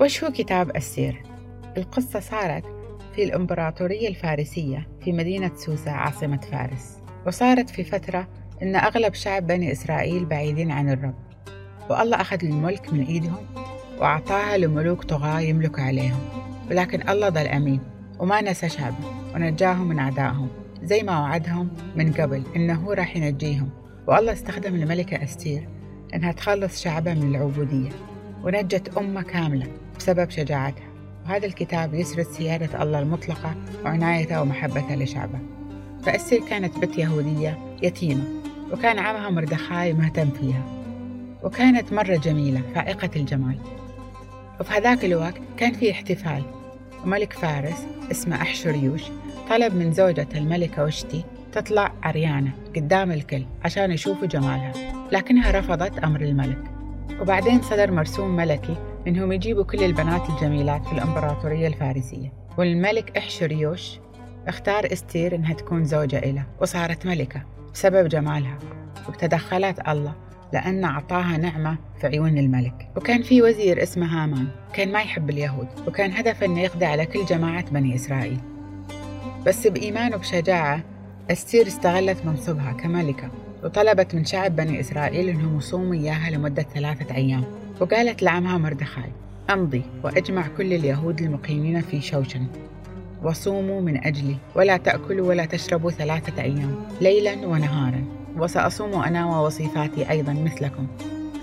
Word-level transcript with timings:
وش 0.00 0.24
هو 0.24 0.30
كتاب 0.30 0.76
السير؟ 0.76 1.22
القصة 1.76 2.20
صارت 2.20 2.64
في 3.14 3.24
الإمبراطورية 3.24 4.08
الفارسية 4.08 4.88
في 5.04 5.12
مدينة 5.12 5.50
سوسة 5.56 5.90
عاصمة 5.90 6.40
فارس. 6.40 6.98
وصارت 7.26 7.70
في 7.70 7.84
فترة 7.84 8.28
إن 8.62 8.76
أغلب 8.76 9.14
شعب 9.14 9.46
بني 9.46 9.72
إسرائيل 9.72 10.24
بعيدين 10.24 10.70
عن 10.70 10.90
الرب. 10.90 11.14
والله 11.90 12.20
أخذ 12.20 12.44
الملك 12.44 12.92
من 12.92 13.04
إيدهم 13.04 13.46
وأعطاها 13.98 14.56
لملوك 14.56 15.04
طغاة 15.04 15.40
يملكوا 15.40 15.82
عليهم. 15.82 16.20
ولكن 16.70 17.08
الله 17.08 17.28
ظل 17.28 17.46
أمين 17.46 17.80
وما 18.18 18.40
نسى 18.40 18.68
شعبه 18.68 19.12
ونجاهم 19.34 19.88
من 19.88 19.98
أعدائهم 19.98 20.48
زي 20.82 21.02
ما 21.02 21.20
وعدهم 21.20 21.68
من 21.96 22.12
قبل 22.12 22.42
إنه 22.56 22.94
راح 22.94 23.16
ينجيهم. 23.16 23.70
والله 24.06 24.32
استخدم 24.32 24.74
الملكة 24.74 25.24
أستير 25.24 25.68
إنها 26.14 26.32
تخلص 26.32 26.82
شعبه 26.82 27.14
من 27.14 27.34
العبودية. 27.34 27.90
ونجت 28.42 28.98
أمة 28.98 29.22
كاملة 29.22 29.66
بسبب 29.98 30.30
شجاعتها. 30.30 30.88
وهذا 31.24 31.46
الكتاب 31.46 31.94
يسرد 31.94 32.26
سيادة 32.26 32.82
الله 32.82 32.98
المطلقة 32.98 33.54
وعنايته 33.84 34.42
ومحبته 34.42 34.94
لشعبه. 34.94 35.38
فأستير 36.02 36.40
كانت 36.48 36.78
بنت 36.78 36.98
يهودية 36.98 37.58
يتيمة 37.82 38.24
وكان 38.72 38.98
عمها 38.98 39.30
مردخاي 39.30 39.92
مهتم 39.92 40.30
فيها. 40.30 40.62
وكانت 41.42 41.92
مرة 41.92 42.16
جميلة 42.16 42.62
فائقة 42.74 43.10
الجمال. 43.16 43.58
وفي 44.60 44.72
هذاك 44.72 45.04
الوقت 45.04 45.40
كان 45.56 45.72
في 45.72 45.90
احتفال 45.90 46.42
وملك 47.04 47.32
فارس 47.32 47.86
اسمه 48.10 48.36
أحشريوش 48.36 49.02
طلب 49.50 49.74
من 49.74 49.92
زوجة 49.92 50.28
الملكة 50.34 50.84
وشتي 50.84 51.24
تطلع 51.52 51.92
عريانة 52.02 52.52
قدام 52.76 53.12
الكل 53.12 53.44
عشان 53.64 53.92
يشوفوا 53.92 54.26
جمالها 54.26 54.72
لكنها 55.12 55.58
رفضت 55.58 55.98
أمر 55.98 56.20
الملك. 56.20 56.77
وبعدين 57.20 57.62
صدر 57.62 57.90
مرسوم 57.90 58.36
ملكي 58.36 58.76
إنهم 59.06 59.32
يجيبوا 59.32 59.64
كل 59.64 59.84
البنات 59.84 60.30
الجميلات 60.30 60.86
في 60.86 60.92
الإمبراطورية 60.92 61.66
الفارسية. 61.66 62.32
والملك 62.58 63.16
إحشريوش 63.16 63.98
اختار 64.48 64.92
إستير 64.92 65.34
إنها 65.34 65.54
تكون 65.54 65.84
زوجة 65.84 66.18
إله 66.18 66.44
وصارت 66.60 67.06
ملكة 67.06 67.42
بسبب 67.74 68.08
جمالها. 68.08 68.58
وتدخلت 69.08 69.88
الله 69.88 70.14
لأن 70.52 70.84
أعطاها 70.84 71.36
نعمة 71.36 71.76
في 72.00 72.06
عيون 72.06 72.38
الملك. 72.38 72.88
وكان 72.96 73.22
في 73.22 73.42
وزير 73.42 73.82
اسمه 73.82 74.06
هامان 74.22 74.46
كان 74.72 74.92
ما 74.92 75.00
يحب 75.00 75.30
اليهود 75.30 75.68
وكان 75.86 76.12
هدفه 76.12 76.46
أنه 76.46 76.60
يقضي 76.60 76.84
على 76.84 77.06
كل 77.06 77.24
جماعة 77.24 77.70
بني 77.70 77.94
إسرائيل. 77.94 78.40
بس 79.46 79.66
بإيمان 79.66 80.14
وبشجاعة 80.14 80.80
أستير 81.30 81.66
استغلت 81.66 82.24
منصبها 82.24 82.72
كملكة. 82.72 83.30
وطلبت 83.64 84.14
من 84.14 84.24
شعب 84.24 84.56
بني 84.56 84.80
إسرائيل 84.80 85.28
أنهم 85.28 85.58
يصوموا 85.58 85.94
إياها 85.94 86.30
لمدة 86.30 86.66
ثلاثة 86.74 87.14
أيام. 87.14 87.44
وقالت 87.80 88.22
لعمها 88.22 88.58
مردخاي 88.58 89.12
أمضي 89.50 89.82
وأجمع 90.04 90.46
كل 90.56 90.72
اليهود 90.72 91.20
المقيمين 91.20 91.80
في 91.80 92.00
شوشن. 92.00 92.46
وصوموا 93.22 93.80
من 93.80 94.06
أجلي 94.06 94.36
ولا 94.54 94.76
تأكلوا 94.76 95.28
ولا 95.28 95.44
تشربوا 95.44 95.90
ثلاثة 95.90 96.42
أيام 96.42 96.76
ليلا 97.00 97.46
ونهارا. 97.46 98.04
وسأصوم 98.36 99.02
أنا 99.02 99.26
ووصيفاتي 99.26 100.10
أيضا 100.10 100.32
مثلكم. 100.32 100.86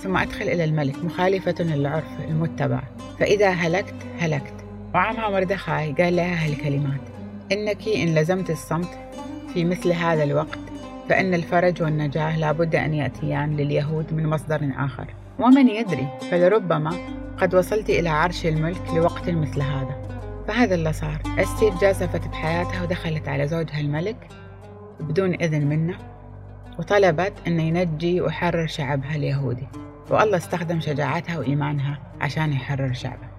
ثم 0.03 0.17
أدخل 0.17 0.45
إلى 0.45 0.63
الملك 0.63 1.03
مخالفة 1.03 1.55
للعرف 1.63 2.19
المتبع. 2.29 2.83
فإذا 3.19 3.49
هلكت 3.49 3.95
هلكت. 4.19 4.53
وعمها 4.93 5.29
مردخاي 5.29 5.91
قال 5.91 6.15
لها 6.15 6.45
هالكلمات. 6.45 7.01
إنك 7.51 7.87
إن 7.87 8.15
لزمت 8.15 8.49
الصمت 8.49 8.89
في 9.53 9.65
مثل 9.65 9.91
هذا 9.91 10.23
الوقت 10.23 10.64
فإن 11.09 11.33
الفرج 11.33 11.81
والنجاة 11.83 12.39
لابد 12.39 12.75
أن 12.75 12.93
يأتيان 12.93 13.57
لليهود 13.57 14.13
من 14.13 14.27
مصدر 14.27 14.69
آخر. 14.77 15.05
ومن 15.39 15.67
يدري 15.67 16.07
فلربما 16.31 16.91
قد 17.37 17.55
وصلت 17.55 17.89
إلى 17.89 18.09
عرش 18.09 18.45
الملك 18.45 18.89
لوقت 18.95 19.29
مثل 19.29 19.61
هذا. 19.61 19.95
فهذا 20.47 20.75
اللي 20.75 20.93
صار. 20.93 21.21
أستير 21.39 21.73
جازفت 21.81 22.27
بحياتها 22.27 22.83
ودخلت 22.83 23.27
على 23.27 23.47
زوجها 23.47 23.79
الملك 23.79 24.27
بدون 24.99 25.33
إذن 25.33 25.65
منه 25.65 25.97
وطلبت 26.79 27.33
أن 27.47 27.59
ينجي 27.59 28.21
ويحرر 28.21 28.67
شعبها 28.67 29.15
اليهودي. 29.15 29.67
والله 30.09 30.37
استخدم 30.37 30.79
شجاعتها 30.79 31.39
وإيمانها 31.39 31.99
عشان 32.21 32.53
يحرر 32.53 32.93
شعبه 32.93 33.34